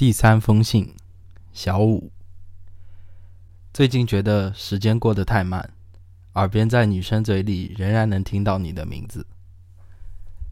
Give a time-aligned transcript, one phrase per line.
[0.00, 0.94] 第三封信，
[1.52, 2.10] 小五。
[3.70, 5.74] 最近觉得时间过得太慢，
[6.32, 9.26] 耳边在女生嘴里仍然能听到你的名字，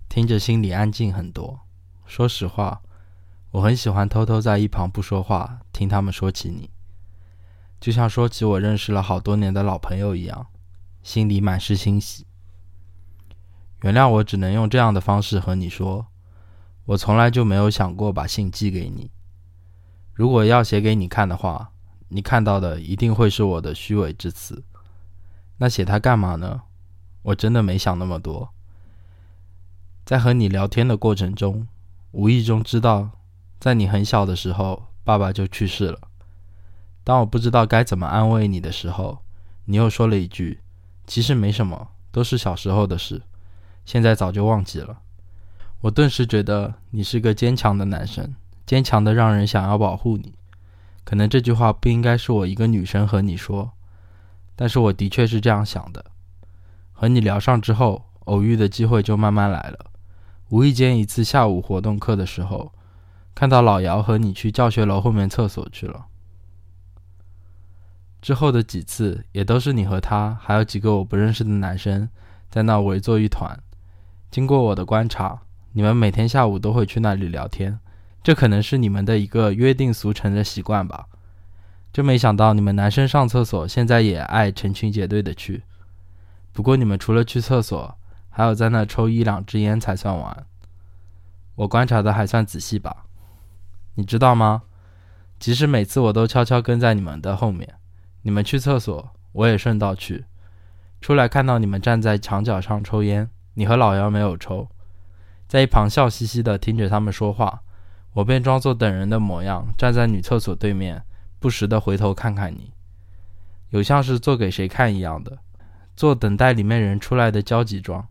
[0.07, 1.61] 听着心里安静很多。
[2.05, 2.83] 说实话，
[3.53, 6.69] 我很喜欢偷偷在一旁不说话，听他们说起你，
[7.81, 10.49] 就像说起我认识了好多年的老朋友一样，
[11.03, 12.27] 心里满是欣喜。
[13.81, 16.07] 原谅我只能用这样的方式和你说，
[16.85, 19.11] 我从来就没有想过把信寄给你。
[20.19, 21.71] 如果要写给你看的话，
[22.09, 24.65] 你看到的一定会是我的虚伪之词。
[25.59, 26.63] 那写它干嘛呢？
[27.23, 28.53] 我真的没想那么多。
[30.05, 31.69] 在和你聊天的过程中，
[32.11, 33.11] 无意中知道，
[33.61, 36.01] 在你很小的时候，爸爸就去世了。
[37.05, 39.19] 当我不知道该怎么安慰你的时候，
[39.67, 40.59] 你又说了一句
[41.07, 43.23] ：“其实没什么，都是小时候的事，
[43.85, 45.01] 现在早就忘记了。”
[45.83, 48.35] 我顿时觉得你是个坚强的男生。
[48.69, 50.35] 坚强的让人想要保护你，
[51.03, 53.73] 可能这句话不应该是我一个女生和你说，
[54.55, 56.05] 但是我的确是这样想的。
[56.93, 59.87] 和你聊上之后，偶遇的机会就慢慢来了。
[60.51, 62.71] 无意间一次下午活动课的时候，
[63.35, 66.05] 看到老姚和你去教学楼后面厕所去了。
[68.21, 72.07] 之后的几次也都是你和他还有几个我不认识的男生
[72.51, 73.59] 在那围坐一团。
[74.31, 75.41] 经过我的观察，
[75.73, 77.81] 你们每天下午都会去那里聊天。
[78.23, 81.07] 这可能是你们的一个约定俗成的习惯吧。
[81.93, 85.63] 真没想到你们男生上厕所现在也爱成群结队的去。
[86.53, 87.97] 不过你们除了去厕所，
[88.29, 90.47] 还有在那抽一两支烟才算完。
[91.55, 93.05] 我观察的还算仔细吧。
[93.95, 94.63] 你知道吗？
[95.39, 97.77] 即使每次我都悄悄跟在你们的后面，
[98.23, 100.25] 你们去厕所，我也顺道去。
[101.01, 104.69] 出来看到你们站在墙角上抽烟，你和老姚没有抽，
[105.47, 107.63] 在一旁笑嘻嘻的听着他们说话。
[108.19, 111.01] 我便装作等人的模样，站在女厕所对面，
[111.39, 112.73] 不时地回头看看你，
[113.71, 115.39] 有像是做给谁看一样的，
[115.95, 118.09] 做等待里面人出来的焦急状。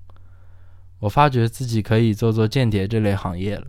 [0.99, 3.67] 我发觉自己可以做做间谍这类行业了，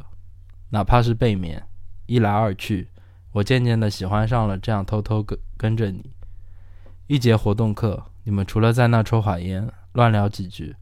[0.70, 1.64] 哪怕是背面，
[2.06, 2.88] 一来二去，
[3.32, 6.12] 我渐渐地喜欢上了这样偷偷跟跟着你。
[7.08, 10.76] 一节活动课，你们除了在那抽会烟、乱聊几句，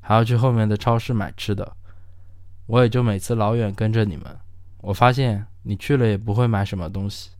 [0.00, 1.74] 还要去后面的超市买吃的，
[2.66, 4.38] 我也就每次老远跟着你们。
[4.82, 7.30] 我发现你去了也不会买什么东西，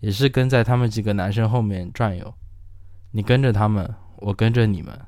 [0.00, 2.34] 也是跟在他们几个男生后面转悠。
[3.12, 4.98] 你跟着他们，我跟着你们。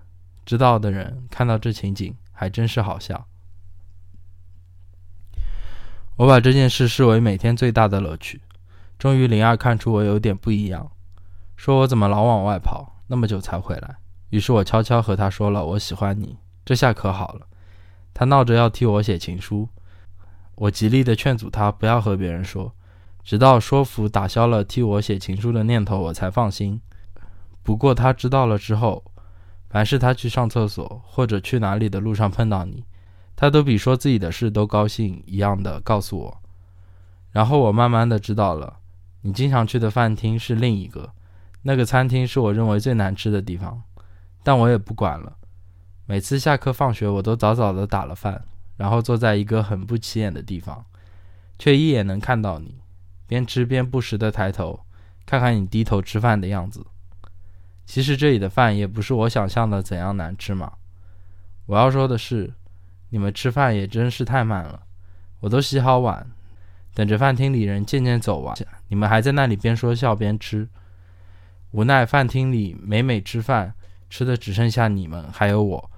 [0.46, 3.26] 知道的人看到这情景还真是好笑。
[6.16, 8.42] 我把这件事视为每天最大的乐趣。
[8.98, 10.90] 终于，灵儿看出我有点不一样，
[11.56, 13.96] 说我怎么老往外跑，那么久才回来。
[14.30, 17.46] 于是我悄悄和他说了我喜欢你，这下可好了。
[18.12, 19.68] 他闹着要替我写情书。
[20.56, 22.72] 我极力的劝阻他不要和别人说，
[23.22, 26.80] 直到说服打消了替我写情书的念头，我才放心。
[27.62, 29.02] 不过他知道了之后，
[29.68, 32.84] 凡是他去上厕所或者去哪里的路上碰到你，
[33.34, 36.40] 他都比说自己的事都高兴一样的告诉我。
[37.32, 38.76] 然后我慢慢的知道了，
[39.22, 41.10] 你经常去的饭厅是另一个，
[41.62, 43.82] 那个餐厅是我认为最难吃的地方，
[44.44, 45.36] 但我也不管了。
[46.06, 48.44] 每次下课放学，我都早早的打了饭。
[48.76, 50.84] 然后坐在一个很不起眼的地方，
[51.58, 52.76] 却一眼能看到你，
[53.26, 54.80] 边吃边不时的抬头
[55.24, 56.84] 看看你低头吃饭的样子。
[57.86, 60.72] 其实这里的饭也不是我想象的怎样难吃嘛。
[61.66, 62.52] 我要说的是，
[63.10, 64.82] 你们吃饭也真是太慢了。
[65.40, 66.26] 我都洗好碗，
[66.94, 68.56] 等着饭厅里人渐渐走完，
[68.88, 70.68] 你们还在那里边说笑边吃。
[71.72, 73.74] 无奈饭厅里每每吃饭，
[74.08, 75.90] 吃的只剩下你们还有我。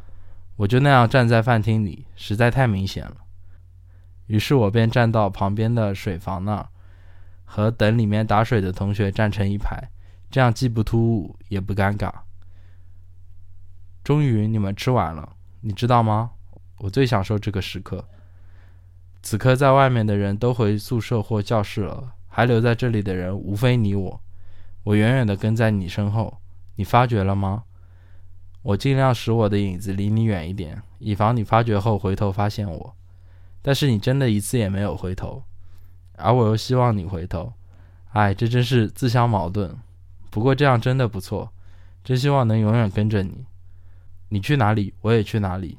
[0.57, 3.17] 我就那样站在饭厅里，实在太明显了。
[4.27, 6.69] 于是我便站到旁边的水房那儿，
[7.45, 9.91] 和等里面打水的同学站成一排，
[10.31, 12.11] 这样既不突兀也不尴尬。
[14.03, 16.31] 终于你们吃完了，你知道吗？
[16.79, 18.09] 我最享受这个时刻。
[19.23, 24.21] 此刻在外面的人都回宿舍或教室了，还留在这里的人无非你我。
[24.85, 26.41] 我远远地跟在你身后，
[26.77, 27.65] 你发觉了吗？
[28.67, 32.97] 我尽量使我的影子离你远一点，以防你发觉后回头发现我。
[33.63, 35.45] 但是你真的一次也没有回头，
[36.17, 37.53] 而我又希望你回头。
[38.11, 39.79] 哎，这真是自相矛盾。
[40.31, 41.53] 不过这样真的不错，
[42.03, 43.45] 真希望能永远跟着你。
[44.31, 45.79] 你去哪里，我也去哪里。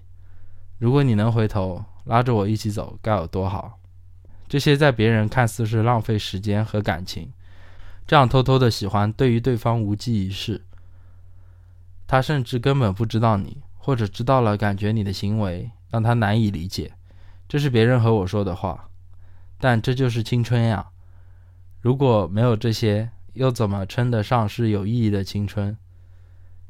[0.78, 3.80] 如果你能回头，拉着我一起走，该有多好。
[4.48, 7.34] 这些在别人看似是浪费时间和感情，
[8.08, 10.64] 这样偷偷的喜欢，对于对方无济于事。
[12.08, 16.94] 他甚至根本不知道你，或者知道了，感觉你的行为让他难以理解。
[17.48, 18.90] 这是别人和我说的话，
[19.60, 20.88] 但这就是青春呀！
[21.82, 25.78] 如果没有这些，又怎么称得上是有意义的青春？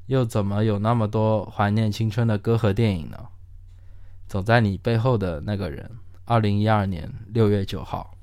[0.08, 3.28] 又怎么有那么多怀念青春的歌和电影呢？
[4.28, 5.92] 走在你背后的那个人，
[6.26, 8.17] 二零一二年六月九号。